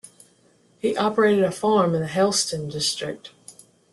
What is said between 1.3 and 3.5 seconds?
a farm in the Helston district.